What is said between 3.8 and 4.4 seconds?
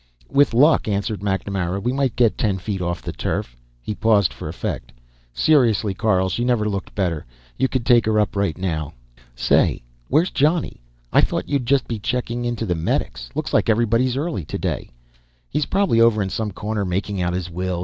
He paused